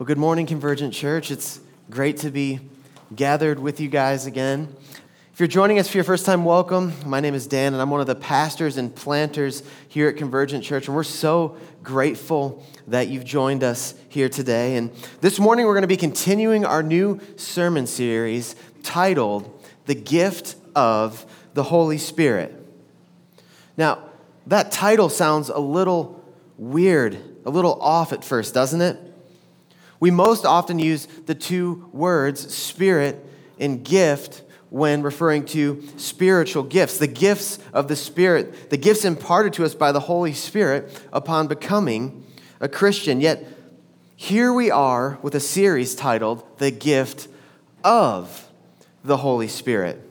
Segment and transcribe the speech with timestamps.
[0.00, 1.32] Well, good morning, Convergent Church.
[1.32, 1.58] It's
[1.90, 2.60] great to be
[3.16, 4.72] gathered with you guys again.
[5.32, 6.92] If you're joining us for your first time, welcome.
[7.04, 10.62] My name is Dan, and I'm one of the pastors and planters here at Convergent
[10.62, 14.76] Church, and we're so grateful that you've joined us here today.
[14.76, 18.54] And this morning, we're going to be continuing our new sermon series
[18.84, 22.54] titled The Gift of the Holy Spirit.
[23.76, 24.10] Now,
[24.46, 26.24] that title sounds a little
[26.56, 29.07] weird, a little off at first, doesn't it?
[30.00, 33.24] We most often use the two words spirit
[33.58, 39.54] and gift when referring to spiritual gifts, the gifts of the Spirit, the gifts imparted
[39.54, 42.24] to us by the Holy Spirit upon becoming
[42.60, 43.20] a Christian.
[43.20, 43.46] Yet,
[44.14, 47.28] here we are with a series titled The Gift
[47.82, 48.48] of
[49.02, 50.02] the Holy Spirit.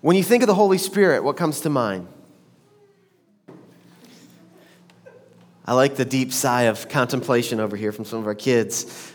[0.00, 2.08] When you think of the Holy Spirit, what comes to mind?
[5.64, 9.12] I like the deep sigh of contemplation over here from some of our kids.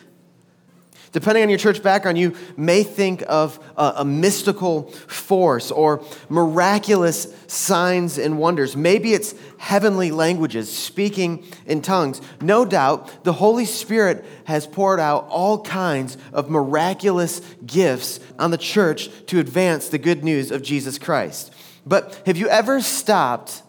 [1.11, 7.33] Depending on your church background, you may think of a, a, mystical force or miraculous
[7.47, 8.75] signs and wonders.
[8.75, 12.21] Maybe it's heavenly languages, speaking in tongues.
[12.41, 18.57] No doubt, the Holy Spirit has poured out all kinds of miraculous gifts on the
[18.57, 21.51] church to advance the good news of Jesus Christ.
[21.87, 23.63] But have you ever stopped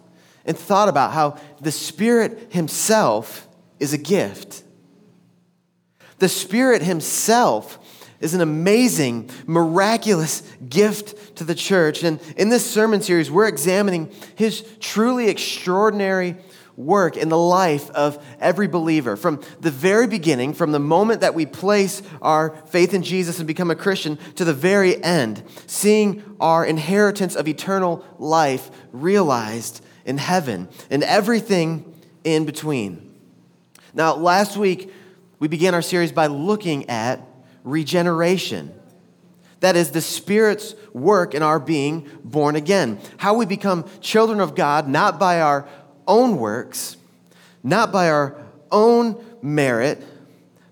[0.44, 4.62] and thought about how the Spirit Himself is a gift.
[6.18, 7.78] The Spirit Himself
[8.20, 12.02] is an amazing, miraculous gift to the church.
[12.02, 16.36] And in this sermon series, we're examining His truly extraordinary
[16.76, 19.16] work in the life of every believer.
[19.16, 23.46] From the very beginning, from the moment that we place our faith in Jesus and
[23.46, 30.18] become a Christian, to the very end, seeing our inheritance of eternal life realized in
[30.18, 31.94] heaven, and everything
[32.24, 33.14] in between.
[33.94, 34.92] Now, last week,
[35.38, 37.26] we began our series by looking at
[37.62, 38.74] regeneration.
[39.60, 42.98] That is the Spirit's work in our being born again.
[43.18, 45.68] How we become children of God, not by our
[46.08, 46.96] own works,
[47.62, 48.36] not by our
[48.72, 50.04] own merit,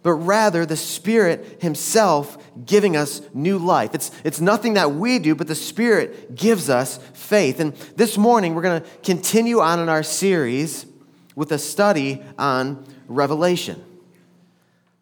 [0.02, 3.94] but rather the Spirit Himself giving us new life.
[3.94, 7.60] It's, it's nothing that we do, but the Spirit gives us faith.
[7.60, 10.86] And this morning, we're going to continue on in our series
[11.34, 13.84] with a study on Revelation.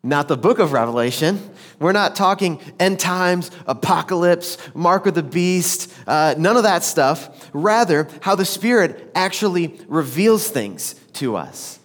[0.02, 1.50] Not the book of Revelation.
[1.80, 7.50] We're not talking end times, apocalypse, mark of the beast, uh, none of that stuff.
[7.52, 11.80] Rather, how the Spirit actually reveals things to us.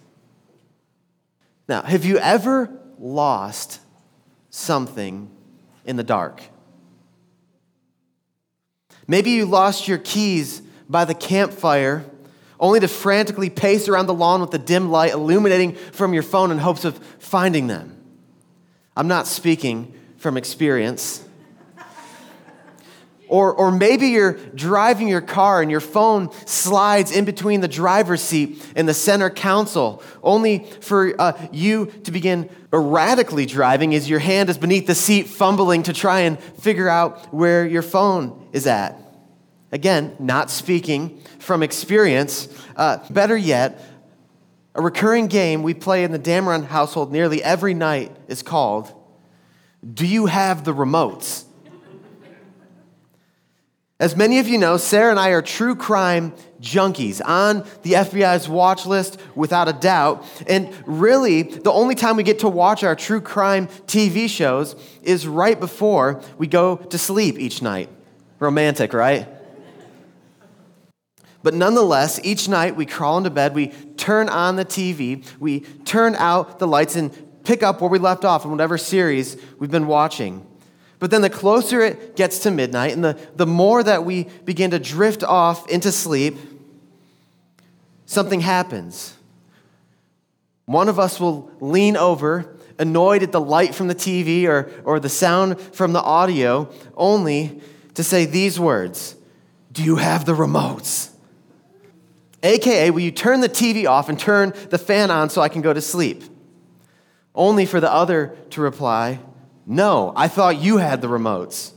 [1.68, 3.80] Now, have you ever lost
[4.48, 5.28] something
[5.84, 6.42] in the dark.
[9.08, 12.04] Maybe you lost your keys by the campfire,
[12.60, 16.52] only to frantically pace around the lawn with the dim light illuminating from your phone
[16.52, 17.96] in hopes of finding them.
[18.96, 21.24] I'm not speaking from experience.
[23.32, 28.20] Or, or maybe you're driving your car and your phone slides in between the driver's
[28.20, 34.18] seat and the center console, only for uh, you to begin erratically driving as your
[34.18, 38.66] hand is beneath the seat, fumbling to try and figure out where your phone is
[38.66, 38.98] at.
[39.70, 42.48] Again, not speaking from experience.
[42.76, 43.82] Uh, better yet,
[44.74, 48.92] a recurring game we play in the Dameron household nearly every night is called
[49.90, 51.46] Do You Have the Remotes?
[54.02, 58.48] As many of you know, Sarah and I are true crime junkies on the FBI's
[58.48, 60.26] watch list without a doubt.
[60.48, 64.74] And really, the only time we get to watch our true crime TV shows
[65.04, 67.90] is right before we go to sleep each night.
[68.40, 69.28] Romantic, right?
[71.44, 76.16] But nonetheless, each night we crawl into bed, we turn on the TV, we turn
[76.16, 79.86] out the lights, and pick up where we left off in whatever series we've been
[79.86, 80.44] watching.
[81.02, 84.70] But then the closer it gets to midnight and the, the more that we begin
[84.70, 86.36] to drift off into sleep,
[88.06, 89.16] something happens.
[90.66, 95.00] One of us will lean over, annoyed at the light from the TV or, or
[95.00, 97.60] the sound from the audio, only
[97.94, 99.16] to say these words
[99.72, 101.10] Do you have the remotes?
[102.44, 105.62] AKA, will you turn the TV off and turn the fan on so I can
[105.62, 106.22] go to sleep?
[107.34, 109.18] Only for the other to reply,
[109.66, 111.72] no, I thought you had the remotes.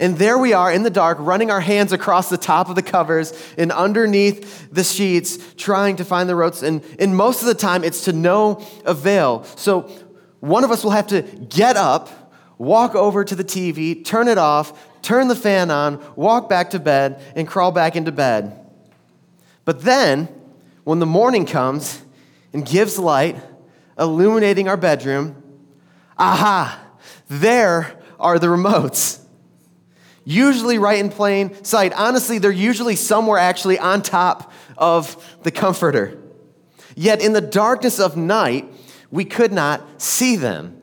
[0.00, 2.82] And there we are in the dark, running our hands across the top of the
[2.82, 6.62] covers and underneath the sheets, trying to find the remotes.
[6.62, 9.44] And, and most of the time, it's to no avail.
[9.56, 9.82] So
[10.40, 12.08] one of us will have to get up,
[12.56, 16.78] walk over to the TV, turn it off, turn the fan on, walk back to
[16.78, 18.58] bed, and crawl back into bed.
[19.66, 20.28] But then,
[20.84, 22.02] when the morning comes
[22.54, 23.36] and gives light,
[23.98, 25.39] illuminating our bedroom,
[26.20, 26.80] aha,
[27.28, 29.18] there are the remotes.
[30.24, 31.92] Usually right in plain sight.
[31.94, 36.18] Honestly, they're usually somewhere actually on top of the comforter.
[36.94, 38.70] Yet in the darkness of night,
[39.10, 40.80] we could not see them.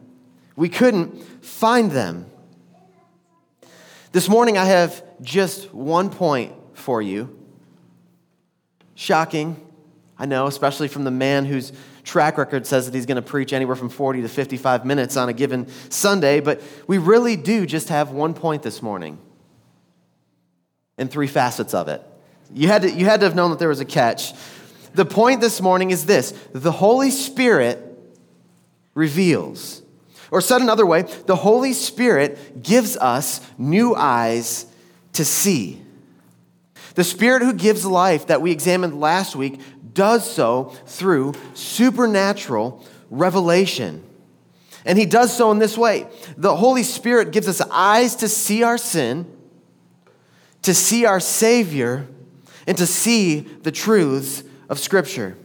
[0.56, 2.26] We couldn't find them.
[4.12, 7.38] This morning, I have just one point for you.
[8.96, 9.64] Shocking,
[10.18, 11.72] I know, especially from the man whose
[12.08, 15.30] track record says that he's going to preach anywhere from 40 to 55 minutes on
[15.30, 19.20] a given Sunday, but we really do just have one point this morning
[20.98, 22.02] and three facets of it.
[22.54, 24.34] You had, to, you had to have known that there was a catch.
[24.94, 27.84] The point this morning is this the Holy Spirit
[28.96, 29.84] reveals.
[30.32, 34.66] Or said another way, the Holy Spirit gives us new eyes
[35.14, 35.82] to see.
[36.96, 39.62] The Spirit who gives life that we examined last week
[39.98, 44.04] does so through supernatural revelation.
[44.86, 46.08] And He does so in this way
[46.38, 49.26] the Holy Spirit gives us eyes to see our sin,
[50.62, 52.08] to see our Savior,
[52.68, 55.36] and to see the truths of Scripture.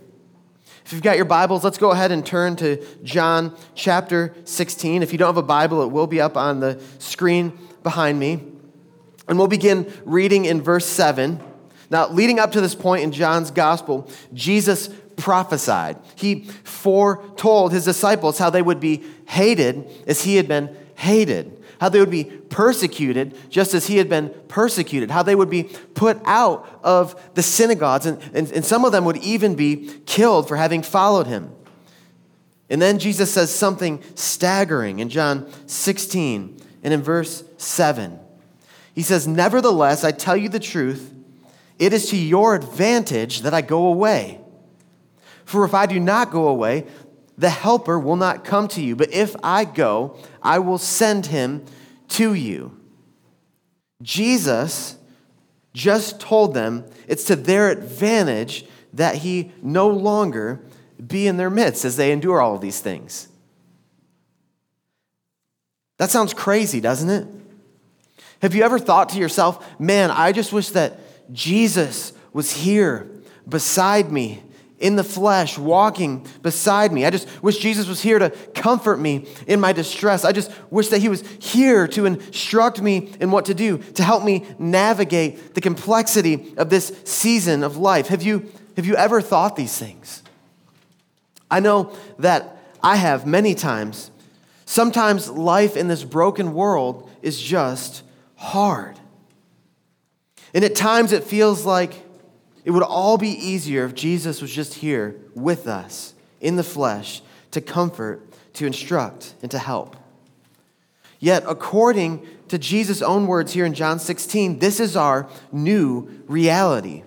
[0.85, 5.03] If you've got your Bibles, let's go ahead and turn to John chapter 16.
[5.03, 8.43] If you don't have a Bible, it will be up on the screen behind me.
[9.29, 11.41] And we'll begin reading in verse 7.
[11.93, 15.99] Now, leading up to this point in John's gospel, Jesus prophesied.
[16.17, 21.91] He foretold his disciples how they would be hated as he had been hated, how
[21.91, 26.19] they would be persecuted just as he had been persecuted, how they would be put
[26.25, 30.57] out of the synagogues, and, and, and some of them would even be killed for
[30.57, 31.55] having followed him.
[32.71, 38.19] And then Jesus says something staggering in John 16 and in verse 7.
[38.95, 41.13] He says, Nevertheless, I tell you the truth,
[41.79, 44.41] it is to your advantage that I go away.
[45.45, 46.87] For if I do not go away,
[47.37, 48.97] the Helper will not come to you.
[48.97, 51.65] But if I go, I will send him
[52.09, 52.79] to you.
[54.01, 54.97] Jesus
[55.73, 60.61] just told them it's to their advantage that he no longer
[61.05, 63.29] be in their midst as they endure all of these things.
[65.99, 67.27] That sounds crazy, doesn't it?
[68.43, 70.99] Have you ever thought to yourself, man, I just wish that
[71.31, 73.09] Jesus was here
[73.49, 74.43] beside me
[74.83, 77.07] in the flesh, walking beside me.
[77.07, 80.25] I just wish Jesus was here to comfort me in my distress.
[80.25, 84.03] I just wish that he was here to instruct me in what to do, to
[84.03, 88.09] help me navigate the complexity of this season of life.
[88.09, 90.25] Have you, have you ever thought these things?
[91.49, 94.11] I know that I have many times.
[94.65, 98.03] Sometimes life in this broken world is just
[98.35, 98.99] hard.
[100.55, 101.95] And at times it feels like
[102.65, 107.23] it would all be easier if Jesus was just here with us in the flesh
[107.53, 108.23] to comfort,
[108.55, 109.97] to instruct, and to help.
[111.19, 117.05] Yet, according to Jesus' own words here in John 16, this is our new reality.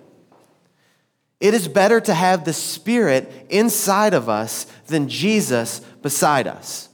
[1.38, 6.88] It is better to have the Spirit inside of us than Jesus beside us.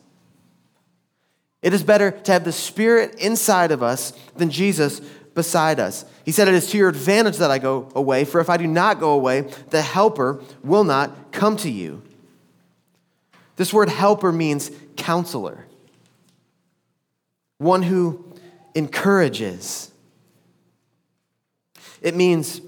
[1.62, 5.00] It is better to have the Spirit inside of us than Jesus
[5.34, 6.04] beside us.
[6.24, 8.66] He said, It is to your advantage that I go away, for if I do
[8.66, 12.02] not go away, the Helper will not come to you.
[13.56, 15.66] This word helper means counselor,
[17.58, 18.24] one who
[18.74, 19.90] encourages.
[22.00, 22.60] It means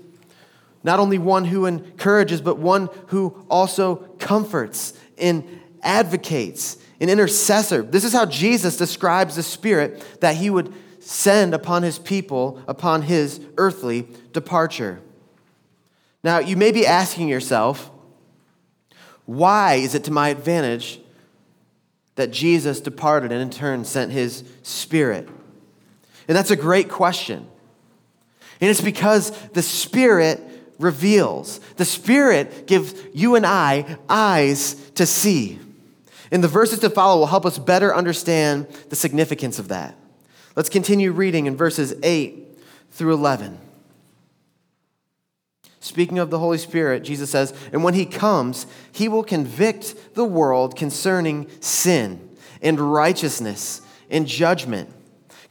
[0.83, 7.83] not only one who encourages, but one who also comforts and advocates an intercessor.
[7.83, 10.73] This is how Jesus describes the Spirit that he would
[11.05, 15.01] send upon his people upon his earthly departure.
[16.23, 17.91] Now, you may be asking yourself,
[19.27, 21.01] why is it to my advantage
[22.15, 25.29] that Jesus departed and in turn sent his Spirit?
[26.27, 27.47] And that's a great question.
[28.61, 30.41] And it's because the Spirit
[30.79, 31.59] reveals.
[31.77, 35.59] The Spirit gives you and I eyes to see.
[36.31, 39.95] And the verses to follow will help us better understand the significance of that.
[40.57, 42.59] Let's continue reading in verses 8
[42.91, 43.59] through 11.
[45.81, 50.25] Speaking of the Holy Spirit, Jesus says, And when he comes, he will convict the
[50.25, 54.91] world concerning sin and righteousness and judgment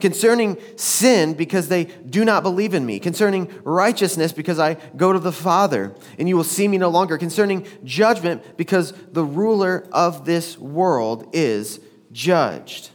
[0.03, 5.19] concerning sin because they do not believe in me, concerning righteousness because I go to
[5.19, 10.25] the Father and you will see me no longer, concerning judgment because the ruler of
[10.25, 11.79] this world is
[12.11, 12.89] judged.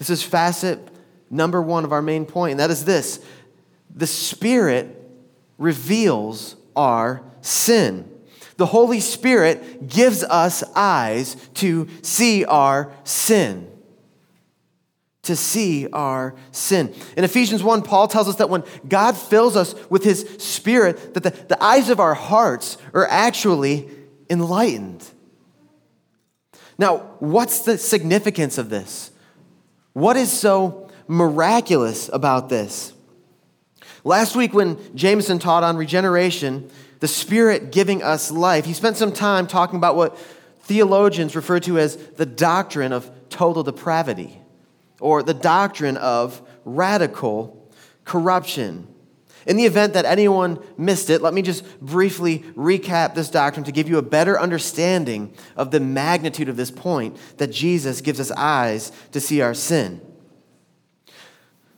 [0.00, 0.80] This is facet
[1.28, 3.20] number one of our main point, and that is this
[3.94, 4.96] the Spirit
[5.58, 8.10] reveals our sin.
[8.56, 13.70] the Holy Spirit gives us eyes to see our sin.
[15.24, 16.94] To see our sin.
[17.16, 21.22] In Ephesians 1, Paul tells us that when God fills us with his spirit, that
[21.22, 23.88] the, the eyes of our hearts are actually
[24.30, 25.06] enlightened.
[26.78, 29.09] Now, what's the significance of this?
[30.00, 32.94] What is so miraculous about this?
[34.02, 39.12] Last week, when Jameson taught on regeneration, the Spirit giving us life, he spent some
[39.12, 40.16] time talking about what
[40.60, 44.40] theologians refer to as the doctrine of total depravity
[45.00, 47.70] or the doctrine of radical
[48.06, 48.88] corruption.
[49.46, 53.72] In the event that anyone missed it, let me just briefly recap this doctrine to
[53.72, 58.30] give you a better understanding of the magnitude of this point that Jesus gives us
[58.32, 60.00] eyes to see our sin.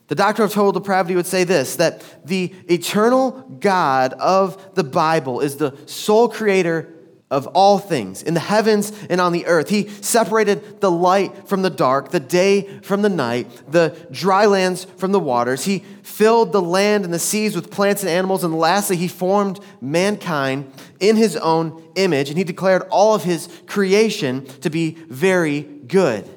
[0.09, 5.41] The doctrine of total depravity would say this that the eternal God of the Bible
[5.41, 6.93] is the sole creator
[7.33, 9.71] of all things in the heavens and on the earth.
[9.71, 14.85] He separated the light from the dark, the day from the night, the dry lands
[14.99, 15.65] from the waters.
[15.65, 18.45] He filled the land and the seas with plants and animals.
[18.45, 20.71] And lastly, he formed mankind
[21.01, 26.29] in his own image, and he declared all of his creation to be very good.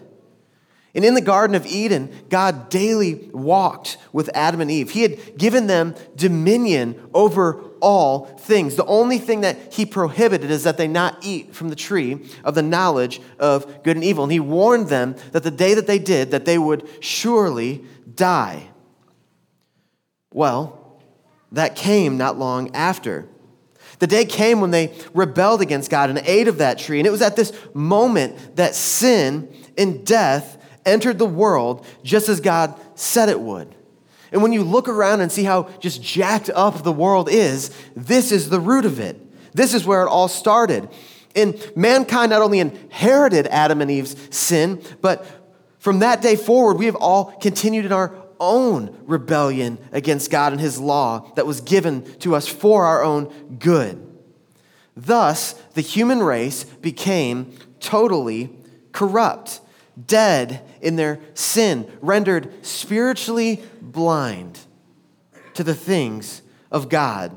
[0.96, 4.92] And in the Garden of Eden, God daily walked with Adam and Eve.
[4.92, 8.76] He had given them dominion over all things.
[8.76, 12.56] The only thing that he prohibited is that they not eat from the tree of
[12.56, 14.24] the knowledge of good and evil.
[14.24, 17.84] And he warned them that the day that they did, that they would surely
[18.16, 18.70] die.
[20.34, 21.02] Well,
[21.52, 23.28] that came not long after.
[24.00, 27.00] The day came when they rebelled against God and ate of that tree.
[27.00, 32.40] And it was at this moment that sin and death entered the world just as
[32.40, 33.74] God said it would.
[34.32, 38.32] And when you look around and see how just jacked up the world is, this
[38.32, 39.22] is the root of it.
[39.54, 40.90] This is where it all started.
[41.36, 45.26] And mankind not only inherited Adam and Eve's sin, but
[45.80, 50.60] from that day forward, we have all continued in our own rebellion against God and
[50.60, 54.02] His law that was given to us for our own good.
[54.98, 58.50] Thus, the human race became totally
[58.92, 59.60] corrupt
[60.04, 64.60] dead in their sin, rendered spiritually blind
[65.54, 67.36] to the things of God.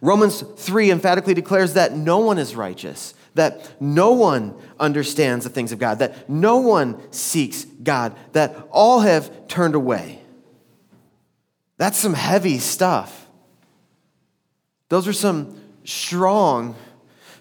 [0.00, 5.72] Romans 3 emphatically declares that no one is righteous, that no one understands the things
[5.72, 10.20] of God, that no one seeks God, that all have turned away.
[11.78, 13.28] That's some heavy stuff.
[14.88, 16.74] Those are some strong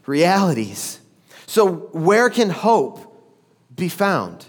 [0.05, 0.99] realities.
[1.45, 3.04] So, where can hope
[3.75, 4.47] be found.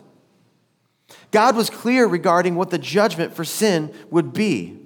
[1.30, 4.78] God was clear regarding what the judgment for sin would be.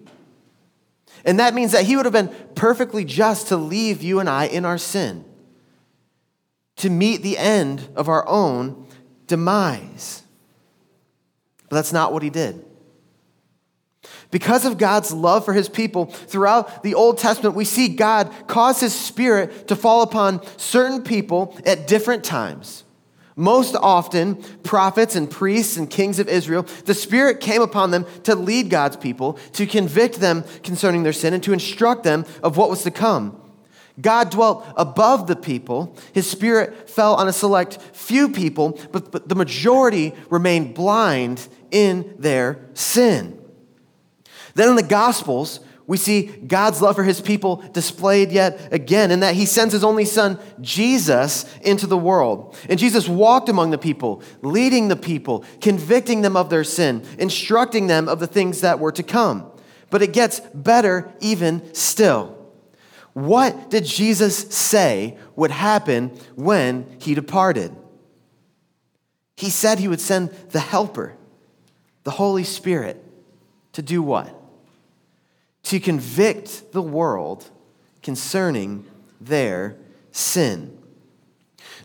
[1.25, 4.47] And that means that He would have been perfectly just to leave you and I
[4.47, 5.25] in our sin,
[6.77, 8.87] to meet the end of our own
[9.27, 10.23] demise.
[11.69, 12.65] But that's not what He did.
[14.31, 18.81] Because of God's love for his people, throughout the Old Testament, we see God cause
[18.81, 22.85] his spirit to fall upon certain people at different times.
[23.41, 28.35] Most often, prophets and priests and kings of Israel, the Spirit came upon them to
[28.35, 32.69] lead God's people, to convict them concerning their sin, and to instruct them of what
[32.69, 33.41] was to come.
[33.99, 35.97] God dwelt above the people.
[36.13, 42.59] His Spirit fell on a select few people, but, the majority remained blind in their
[42.75, 43.43] sin.
[44.55, 49.19] Then in the Gospels, we see God's love for his people displayed yet again in
[49.21, 52.57] that he sends his only son, Jesus, into the world.
[52.69, 57.89] And Jesus walked among the people, leading the people, convicting them of their sin, instructing
[57.89, 59.51] them of the things that were to come.
[59.91, 62.39] But it gets better even still.
[63.13, 67.75] What did Jesus say would happen when he departed?
[69.37, 71.17] He said he would send the Helper,
[72.05, 73.05] the Holy Spirit,
[73.73, 74.40] to do what?
[75.65, 77.51] To convict the world
[78.03, 78.87] concerning
[79.21, 79.77] their
[80.11, 80.77] sin.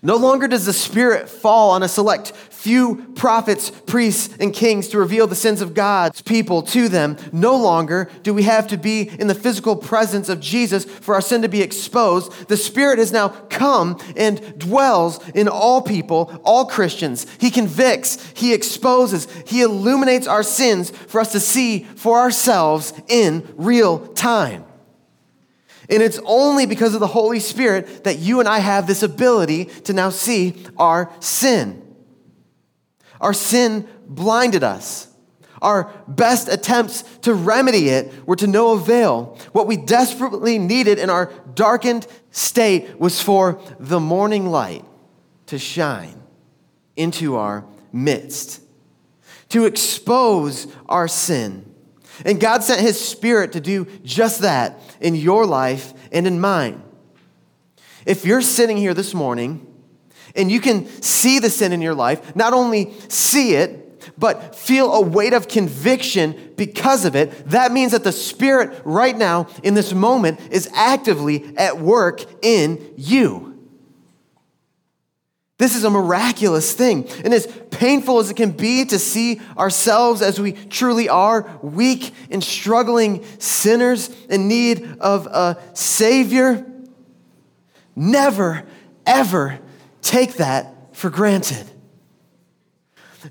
[0.02, 2.34] No longer does the Spirit fall on a select
[2.66, 7.16] few prophets, priests, and kings to reveal the sins of God's people to them.
[7.32, 11.22] No longer do we have to be in the physical presence of Jesus for our
[11.22, 12.48] sin to be exposed.
[12.48, 17.28] The Spirit has now come and dwells in all people, all Christians.
[17.40, 23.48] He convicts, He exposes, He illuminates our sins for us to see for ourselves in
[23.58, 24.66] real time.
[25.88, 29.66] And it's only because of the Holy Spirit that you and I have this ability
[29.84, 31.85] to now see our sin.
[33.22, 35.08] Our sin blinded us.
[35.62, 39.38] our best attempts to remedy it were to no avail.
[39.52, 44.86] What we desperately needed in our darkened state was for the morning light
[45.48, 46.22] to shine
[46.96, 48.62] into our midst,
[49.50, 51.74] to expose our sin.
[52.24, 56.82] And God sent His Spirit to do just that in your life and in mine.
[58.06, 59.66] If you're sitting here this morning
[60.36, 63.86] and you can see the sin in your life, not only see it,
[64.18, 69.18] but feel a weight of conviction because of it, that means that the Spirit right
[69.18, 73.52] now in this moment is actively at work in you.
[75.58, 77.08] This is a miraculous thing.
[77.24, 82.14] And as painful as it can be to see ourselves as we truly are, weak
[82.30, 86.66] and struggling sinners in need of a Savior,
[87.96, 88.66] never,
[89.06, 89.60] ever
[90.06, 91.70] take that for granted.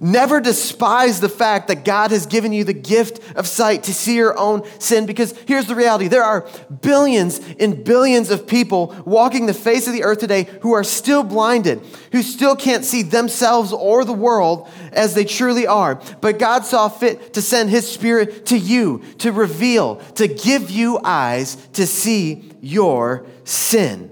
[0.00, 4.16] Never despise the fact that God has given you the gift of sight to see
[4.16, 6.48] your own sin because here's the reality there are
[6.80, 11.22] billions and billions of people walking the face of the earth today who are still
[11.22, 16.00] blinded, who still can't see themselves or the world as they truly are.
[16.20, 20.98] But God saw fit to send His Spirit to you to reveal, to give you
[21.04, 24.10] eyes to see your sin.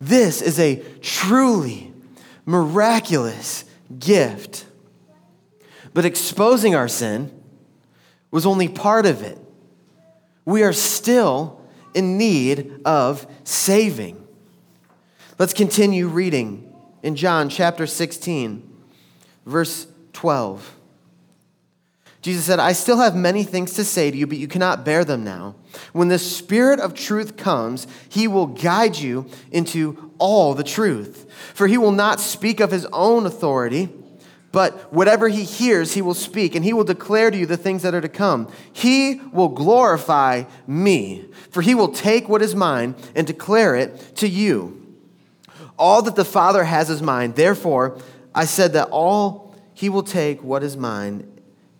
[0.00, 1.92] This is a truly
[2.46, 3.64] miraculous
[3.98, 4.64] gift.
[5.92, 7.30] But exposing our sin
[8.30, 9.38] was only part of it.
[10.44, 11.60] We are still
[11.94, 14.26] in need of saving.
[15.38, 18.68] Let's continue reading in John chapter 16,
[19.44, 20.76] verse 12.
[22.22, 25.04] Jesus said, I still have many things to say to you, but you cannot bear
[25.06, 25.54] them now.
[25.92, 31.26] When the Spirit of truth comes, he will guide you into all the truth.
[31.54, 33.88] For he will not speak of his own authority,
[34.52, 37.82] but whatever he hears, he will speak, and he will declare to you the things
[37.82, 38.52] that are to come.
[38.70, 44.28] He will glorify me, for he will take what is mine and declare it to
[44.28, 44.76] you.
[45.78, 47.32] All that the Father has is mine.
[47.32, 47.98] Therefore,
[48.34, 51.26] I said that all he will take what is mine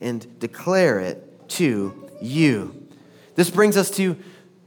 [0.00, 2.88] and declare it to you.
[3.34, 4.16] This brings us to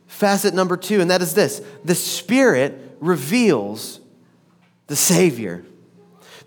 [0.07, 3.99] facet number two, and that is this the Spirit reveals
[4.88, 5.65] the Savior.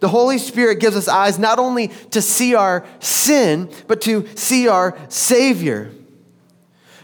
[0.00, 4.68] The Holy Spirit gives us eyes not only to see our sin, but to see
[4.68, 5.90] our Savior.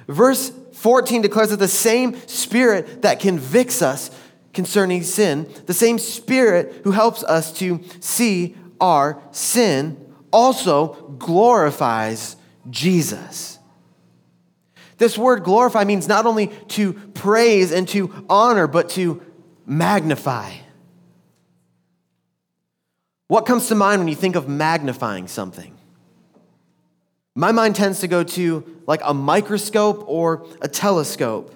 [0.07, 4.11] Verse 14 declares that the same Spirit that convicts us
[4.53, 12.37] concerning sin, the same Spirit who helps us to see our sin, also glorifies
[12.71, 13.59] Jesus.
[14.99, 19.23] This word glorify means not only to praise and to honor, but to
[19.67, 20.53] magnify.
[23.29, 25.77] What comes to mind when you think of magnifying something?
[27.35, 31.55] My mind tends to go to like a microscope or a telescope.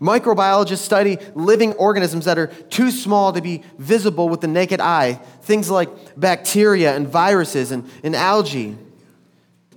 [0.00, 5.14] Microbiologists study living organisms that are too small to be visible with the naked eye,
[5.42, 8.76] things like bacteria and viruses and, and algae.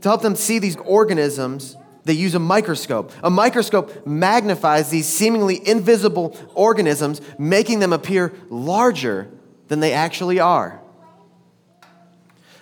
[0.01, 3.12] To help them see these organisms, they use a microscope.
[3.23, 9.29] A microscope magnifies these seemingly invisible organisms, making them appear larger
[9.67, 10.80] than they actually are.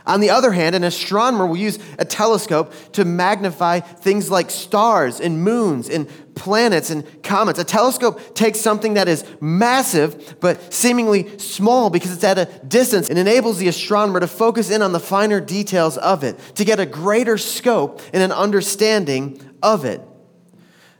[0.10, 5.20] On the other hand, an astronomer will use a telescope to magnify things like stars
[5.20, 7.60] and moons and planets and comets.
[7.60, 13.12] A telescope takes something that is massive but seemingly small because it's at a distance
[13.12, 16.80] and enables the astronomer to focus in on the finer details of it, to get
[16.80, 20.02] a greater scope and an understanding of it.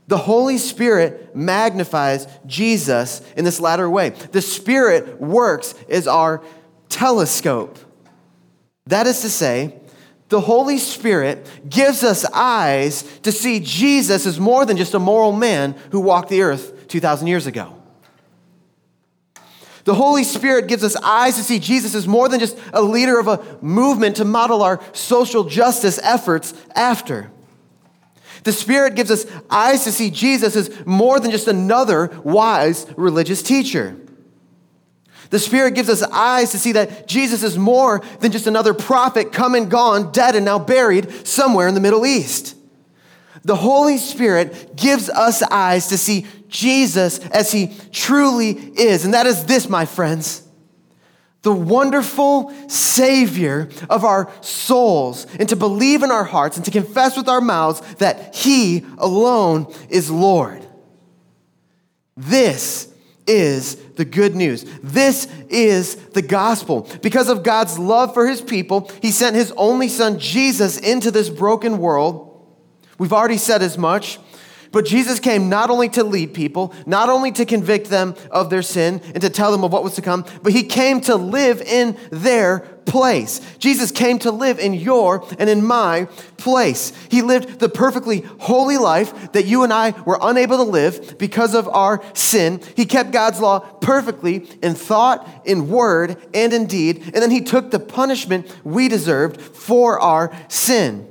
[0.08, 4.10] The Holy Spirit magnifies Jesus in this latter way.
[4.10, 6.44] The Spirit works as our
[6.90, 7.80] telescope.
[8.90, 9.76] That is to say,
[10.30, 15.32] the Holy Spirit gives us eyes to see Jesus as more than just a moral
[15.32, 17.76] man who walked the earth 2,000 years ago.
[19.84, 23.20] The Holy Spirit gives us eyes to see Jesus as more than just a leader
[23.20, 27.30] of a movement to model our social justice efforts after.
[28.44, 33.44] The Spirit gives us eyes to see Jesus as more than just another wise religious
[33.44, 33.96] teacher.
[35.30, 39.32] The Spirit gives us eyes to see that Jesus is more than just another prophet
[39.32, 42.56] come and gone, dead and now buried somewhere in the Middle East.
[43.44, 49.06] The Holy Spirit gives us eyes to see Jesus as he truly is.
[49.06, 50.44] And that is this, my friends
[51.42, 57.16] the wonderful Savior of our souls, and to believe in our hearts and to confess
[57.16, 60.66] with our mouths that he alone is Lord.
[62.18, 62.89] This
[63.30, 64.66] is the good news.
[64.82, 66.90] This is the gospel.
[67.02, 71.30] Because of God's love for his people, he sent his only son, Jesus, into this
[71.30, 72.26] broken world.
[72.98, 74.20] We've already said as much.
[74.72, 78.62] But Jesus came not only to lead people, not only to convict them of their
[78.62, 81.62] sin and to tell them of what was to come, but he came to live
[81.62, 83.42] in their place.
[83.58, 86.06] Jesus came to live in your and in my
[86.38, 86.92] place.
[87.10, 91.56] He lived the perfectly holy life that you and I were unable to live because
[91.56, 92.62] of our sin.
[92.76, 97.04] He kept God's law perfectly in thought, in word, and in deed.
[97.06, 101.08] And then he took the punishment we deserved for our sin.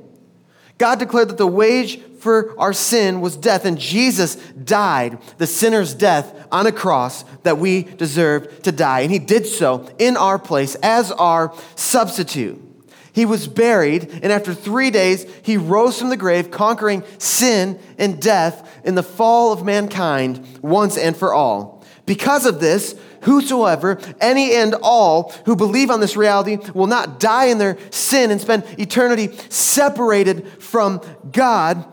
[0.79, 5.95] God declared that the wage for our sin was death, and Jesus died the sinner's
[5.95, 9.01] death on a cross that we deserved to die.
[9.01, 12.65] And he did so in our place as our substitute.
[13.13, 18.23] He was buried, and after three days, he rose from the grave, conquering sin and
[18.23, 21.85] death in the fall of mankind once and for all.
[22.07, 27.47] Because of this, whosoever, any and all who believe on this reality will not die
[27.47, 31.01] in their sin and spend eternity separated from
[31.33, 31.85] God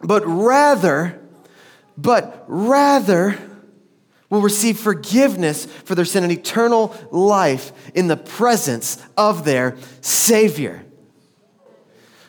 [0.00, 1.20] but rather,
[1.96, 3.38] but rather
[4.30, 10.84] will receive forgiveness for their sin and eternal life in the presence of their Savior.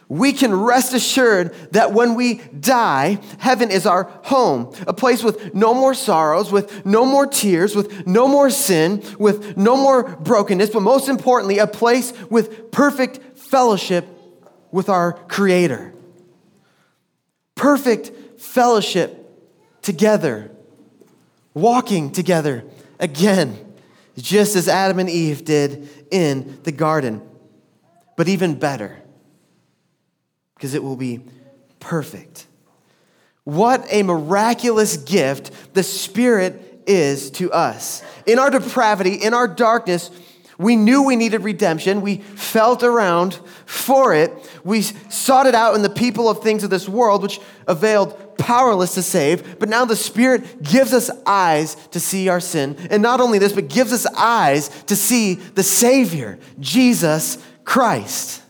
[0.07, 5.53] We can rest assured that when we die, heaven is our home, a place with
[5.53, 10.71] no more sorrows, with no more tears, with no more sin, with no more brokenness,
[10.71, 14.07] but most importantly, a place with perfect fellowship
[14.71, 15.93] with our Creator
[17.59, 19.29] perfect fellowship
[19.81, 20.49] together,
[21.53, 22.63] walking together
[23.01, 23.75] again,
[24.17, 27.21] just as Adam and Eve did in the garden.
[28.15, 29.01] But even better,
[30.55, 31.19] because it will be
[31.81, 32.47] perfect.
[33.43, 38.01] What a miraculous gift the Spirit is to us.
[38.25, 40.11] In our depravity, in our darkness,
[40.59, 42.01] we knew we needed redemption.
[42.01, 44.31] We felt around for it.
[44.65, 48.93] We sought it out in the people of things of this world, which availed powerless
[48.95, 49.57] to save.
[49.57, 52.75] But now the Spirit gives us eyes to see our sin.
[52.91, 58.43] And not only this, but gives us eyes to see the Savior, Jesus Christ.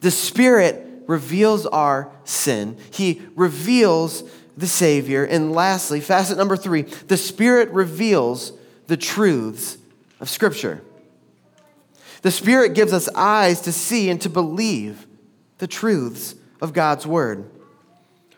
[0.00, 4.24] The Spirit reveals our sin, He reveals
[4.56, 5.24] the Savior.
[5.26, 8.54] And lastly, facet number three, the Spirit reveals
[8.86, 9.76] the truths
[10.22, 10.80] of Scripture.
[12.22, 15.06] The Spirit gives us eyes to see and to believe
[15.58, 17.50] the truths of God's Word.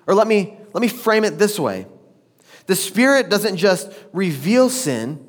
[0.07, 1.87] Or let me, let me frame it this way
[2.67, 5.25] the Spirit doesn't just reveal sin,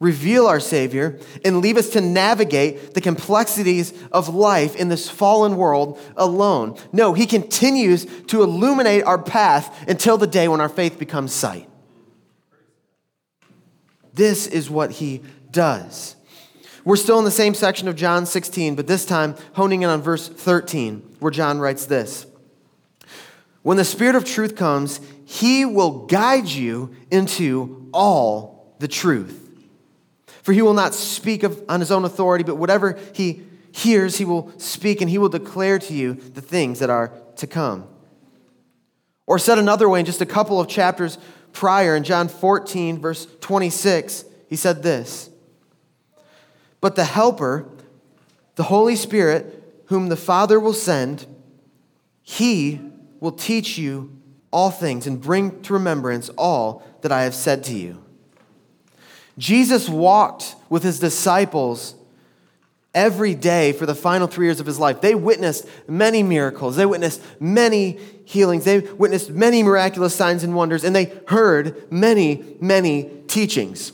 [0.00, 5.56] reveal our Savior, and leave us to navigate the complexities of life in this fallen
[5.56, 6.76] world alone.
[6.92, 11.70] No, He continues to illuminate our path until the day when our faith becomes sight.
[14.12, 15.22] This is what He
[15.56, 16.14] does.
[16.84, 20.02] We're still in the same section of John 16, but this time honing in on
[20.02, 22.26] verse 13, where John writes this
[23.62, 29.42] When the Spirit of truth comes, he will guide you into all the truth.
[30.42, 33.42] For he will not speak of, on his own authority, but whatever he
[33.72, 37.48] hears, he will speak, and he will declare to you the things that are to
[37.48, 37.88] come.
[39.26, 41.18] Or said another way, in just a couple of chapters
[41.52, 45.30] prior, in John 14, verse 26, he said this
[46.86, 47.68] but the Helper,
[48.54, 51.26] the Holy Spirit, whom the Father will send,
[52.22, 52.80] he
[53.18, 54.16] will teach you
[54.52, 58.04] all things and bring to remembrance all that I have said to you.
[59.36, 61.96] Jesus walked with his disciples
[62.94, 65.00] every day for the final three years of his life.
[65.00, 70.84] They witnessed many miracles, they witnessed many healings, they witnessed many miraculous signs and wonders,
[70.84, 73.90] and they heard many, many teachings.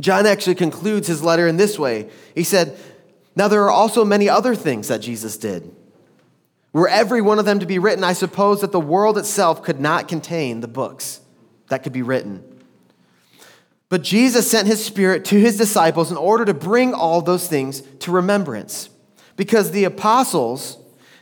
[0.00, 2.08] John actually concludes his letter in this way.
[2.34, 2.76] He said,
[3.36, 5.74] Now there are also many other things that Jesus did.
[6.72, 9.80] Were every one of them to be written, I suppose that the world itself could
[9.80, 11.20] not contain the books
[11.68, 12.42] that could be written.
[13.88, 17.80] But Jesus sent his Spirit to his disciples in order to bring all those things
[18.00, 18.88] to remembrance.
[19.36, 20.78] Because the apostles,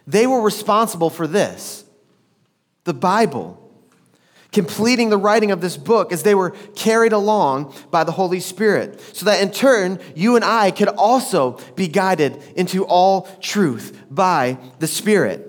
[0.06, 1.84] they were responsible for this
[2.84, 3.61] the Bible
[4.52, 9.00] completing the writing of this book as they were carried along by the Holy Spirit,
[9.14, 14.58] so that in turn, you and I could also be guided into all truth by
[14.78, 15.48] the Spirit.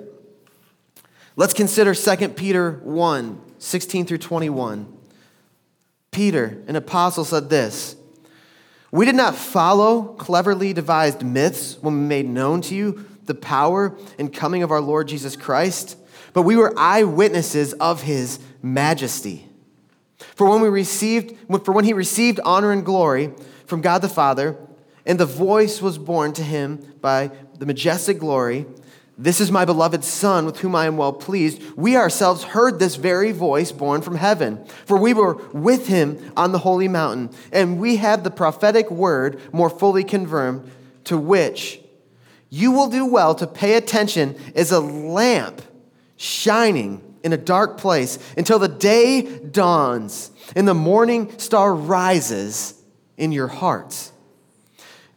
[1.35, 4.93] Let's consider 2 Peter 1 16 through 21.
[6.11, 7.95] Peter, an apostle, said this
[8.91, 13.97] We did not follow cleverly devised myths when we made known to you the power
[14.19, 15.97] and coming of our Lord Jesus Christ,
[16.33, 19.47] but we were eyewitnesses of his majesty.
[20.35, 23.31] For when we received for when he received honor and glory
[23.65, 24.57] from God the Father,
[25.05, 28.65] and the voice was borne to him by the majestic glory,
[29.17, 31.61] this is my beloved Son, with whom I am well pleased.
[31.75, 36.51] We ourselves heard this very voice borne from heaven, for we were with him on
[36.51, 40.71] the holy mountain, and we have the prophetic word more fully confirmed,
[41.03, 41.79] to which
[42.49, 45.61] you will do well to pay attention as a lamp
[46.17, 52.81] shining in a dark place until the day dawns and the morning star rises
[53.17, 54.11] in your hearts.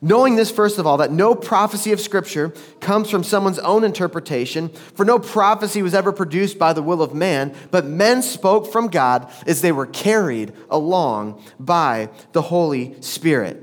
[0.02, 4.68] Knowing this, first of all, that no prophecy of Scripture comes from someone's own interpretation,
[4.68, 8.88] for no prophecy was ever produced by the will of man, but men spoke from
[8.88, 13.62] God as they were carried along by the Holy Spirit.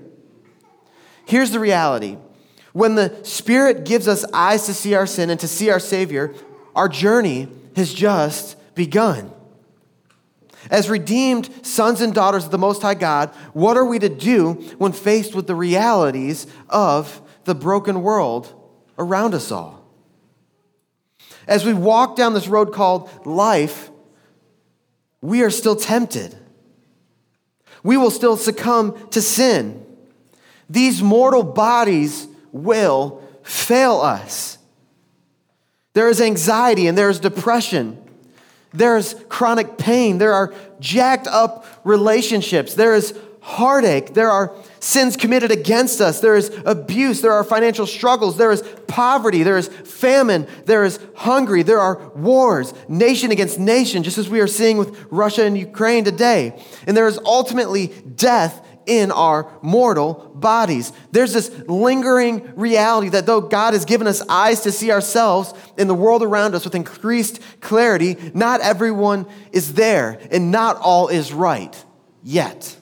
[1.25, 2.17] Here's the reality
[2.73, 6.33] when the Spirit gives us eyes to see our sin and to see our Savior,
[6.75, 9.31] our journey has just begun.
[10.71, 14.53] As redeemed sons and daughters of the Most High God, what are we to do
[14.77, 18.53] when faced with the realities of the broken world
[18.97, 19.83] around us all?
[21.47, 23.91] As we walk down this road called life,
[25.21, 26.37] we are still tempted.
[27.83, 29.85] We will still succumb to sin.
[30.69, 34.57] These mortal bodies will fail us.
[35.93, 37.99] There is anxiety and there is depression.
[38.73, 40.17] There's chronic pain.
[40.17, 42.73] There are jacked up relationships.
[42.73, 44.13] There is heartache.
[44.13, 46.21] There are sins committed against us.
[46.21, 47.21] There is abuse.
[47.21, 48.37] There are financial struggles.
[48.37, 49.43] There is poverty.
[49.43, 50.47] There is famine.
[50.65, 51.61] There is hungry.
[51.61, 56.05] There are wars, nation against nation, just as we are seeing with Russia and Ukraine
[56.05, 56.59] today.
[56.87, 60.91] And there is ultimately death in our mortal bodies.
[61.11, 65.87] There's this lingering reality that though God has given us eyes to see ourselves in
[65.87, 71.33] the world around us with increased clarity, not everyone is there and not all is
[71.33, 71.83] right
[72.23, 72.77] yet.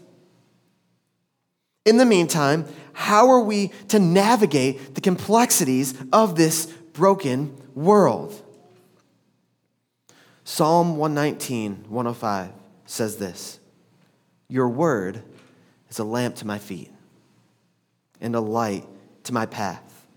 [1.85, 8.39] In the meantime, how are we to navigate the complexities of this broken world?
[10.43, 12.51] Psalm 119, 105
[12.85, 13.59] says this
[14.47, 15.23] Your word
[15.91, 16.89] is a lamp to my feet
[18.19, 18.85] and a light
[19.25, 20.07] to my path.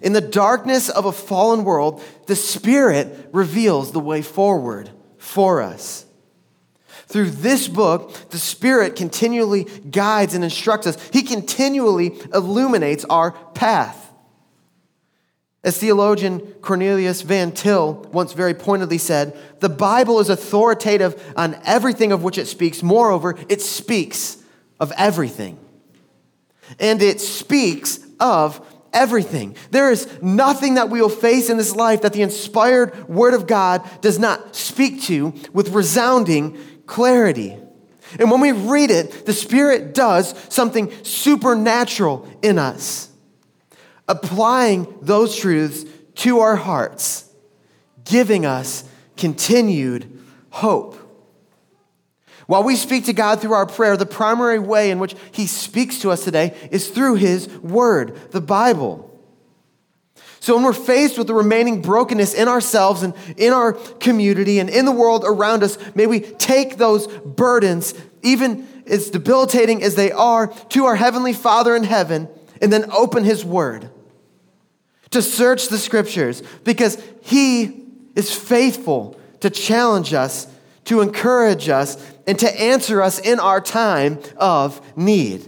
[0.00, 6.06] In the darkness of a fallen world, the Spirit reveals the way forward for us.
[7.06, 11.08] Through this book, the Spirit continually guides and instructs us.
[11.10, 14.12] He continually illuminates our path.
[15.64, 22.12] As theologian Cornelius Van Til once very pointedly said, the Bible is authoritative on everything
[22.12, 22.82] of which it speaks.
[22.82, 24.36] Moreover, it speaks
[24.80, 25.58] of everything.
[26.78, 29.56] And it speaks of everything.
[29.70, 33.46] There is nothing that we will face in this life that the inspired Word of
[33.46, 37.56] God does not speak to with resounding clarity.
[38.18, 43.10] And when we read it, the Spirit does something supernatural in us,
[44.06, 45.84] applying those truths
[46.16, 47.30] to our hearts,
[48.04, 48.84] giving us
[49.16, 50.96] continued hope.
[52.48, 55.98] While we speak to God through our prayer, the primary way in which He speaks
[55.98, 59.04] to us today is through His Word, the Bible.
[60.40, 64.70] So when we're faced with the remaining brokenness in ourselves and in our community and
[64.70, 70.10] in the world around us, may we take those burdens, even as debilitating as they
[70.10, 72.30] are, to our Heavenly Father in heaven
[72.62, 73.90] and then open His Word
[75.10, 77.84] to search the Scriptures because He
[78.14, 80.46] is faithful to challenge us,
[80.88, 85.46] to encourage us, and to answer us in our time of need.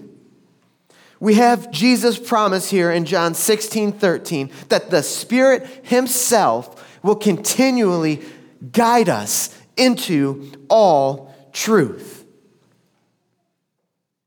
[1.19, 8.23] We have Jesus' promise here in John 16 13 that the Spirit Himself will continually
[8.71, 12.27] guide us into all truth.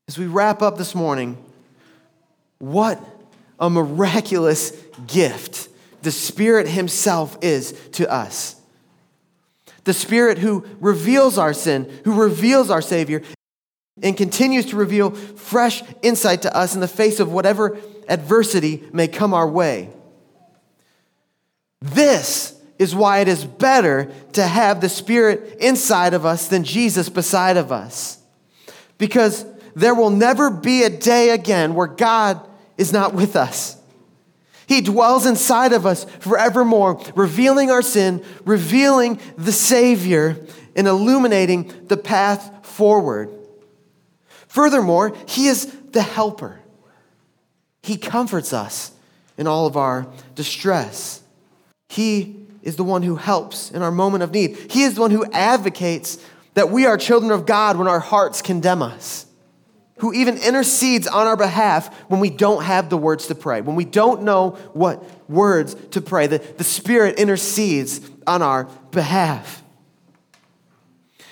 [0.08, 1.38] As we wrap up this morning,
[2.58, 2.99] what
[3.60, 4.71] a miraculous
[5.06, 5.69] gift
[6.02, 8.60] the Spirit Himself is to us
[9.83, 13.21] the Spirit who reveals our sin, who reveals our Savior,
[14.01, 19.07] and continues to reveal fresh insight to us in the face of whatever adversity may
[19.07, 19.89] come our way.
[21.81, 27.09] This is why it is better to have the Spirit inside of us than Jesus
[27.09, 28.17] beside of us.
[28.97, 32.39] Because there will never be a day again where God
[32.77, 33.77] is not with us.
[34.73, 40.43] He dwells inside of us forevermore, revealing our sin, revealing the Savior,
[40.75, 43.29] and illuminating the path forward.
[44.47, 46.59] Furthermore, He is the helper.
[47.83, 48.91] He comforts us
[49.38, 51.21] in all of our distress.
[51.89, 54.57] He is the one who helps in our moment of need.
[54.71, 56.17] He is the one who advocates
[56.55, 59.27] that we are children of God when our hearts condemn us,
[59.97, 63.75] who even intercedes on our behalf when we don't have the words to pray, when
[63.75, 66.27] we don't know what words to pray.
[66.27, 69.63] The, the Spirit intercedes on our behalf.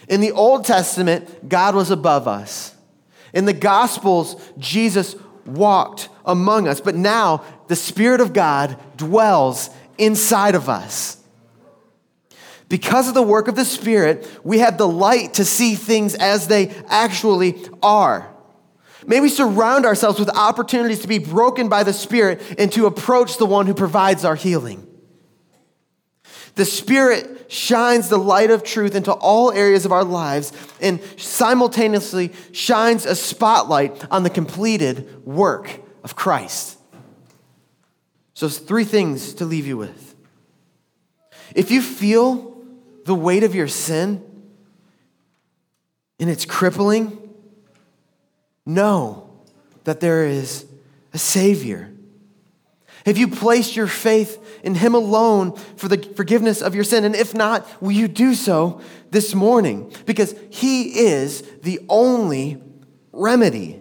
[0.07, 2.75] In the Old Testament, God was above us.
[3.33, 10.55] In the Gospels, Jesus walked among us, but now the Spirit of God dwells inside
[10.55, 11.17] of us.
[12.69, 16.47] Because of the work of the Spirit, we have the light to see things as
[16.47, 18.29] they actually are.
[19.05, 23.37] May we surround ourselves with opportunities to be broken by the Spirit and to approach
[23.37, 24.87] the one who provides our healing.
[26.55, 32.31] The Spirit shines the light of truth into all areas of our lives and simultaneously
[32.51, 36.77] shines a spotlight on the completed work of Christ.
[38.33, 40.15] So, three things to leave you with.
[41.53, 42.57] If you feel
[43.05, 44.23] the weight of your sin
[46.19, 47.20] and it's crippling,
[48.65, 49.29] know
[49.83, 50.65] that there is
[51.13, 51.91] a Savior.
[53.05, 57.03] Have you placed your faith in Him alone for the forgiveness of your sin?
[57.03, 59.91] And if not, will you do so this morning?
[60.05, 62.61] Because He is the only
[63.11, 63.79] remedy.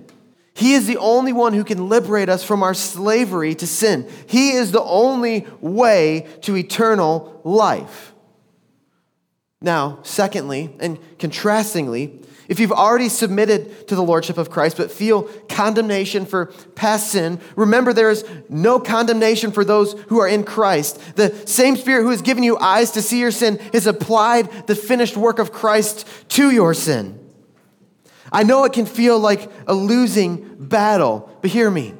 [0.54, 4.08] He is the only one who can liberate us from our slavery to sin.
[4.26, 8.12] He is the only way to eternal life.
[9.62, 15.22] Now, secondly, and contrastingly, if you've already submitted to the Lordship of Christ but feel
[15.48, 21.14] condemnation for past sin, remember there is no condemnation for those who are in Christ.
[21.14, 24.74] The same Spirit who has given you eyes to see your sin has applied the
[24.74, 27.20] finished work of Christ to your sin.
[28.32, 31.94] I know it can feel like a losing battle, but hear me.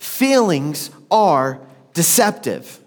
[0.00, 1.60] Feelings are
[1.94, 2.80] deceptive.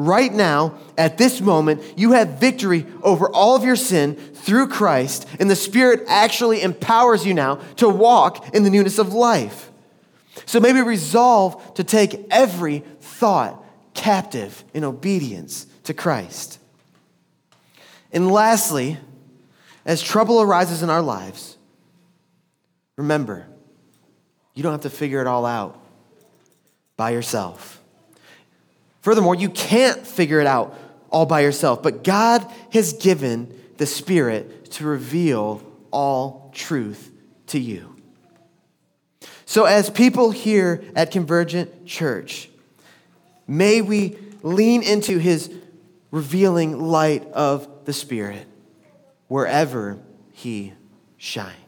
[0.00, 5.26] Right now, at this moment, you have victory over all of your sin through Christ,
[5.40, 9.72] and the Spirit actually empowers you now to walk in the newness of life.
[10.46, 13.60] So maybe resolve to take every thought
[13.92, 16.60] captive in obedience to Christ.
[18.12, 18.98] And lastly,
[19.84, 21.58] as trouble arises in our lives,
[22.96, 23.48] remember,
[24.54, 25.76] you don't have to figure it all out
[26.96, 27.77] by yourself.
[29.00, 30.76] Furthermore, you can't figure it out
[31.10, 37.10] all by yourself, but God has given the Spirit to reveal all truth
[37.48, 37.94] to you.
[39.46, 42.50] So, as people here at Convergent Church,
[43.46, 45.50] may we lean into His
[46.10, 48.46] revealing light of the Spirit
[49.28, 49.98] wherever
[50.32, 50.74] He
[51.16, 51.67] shines.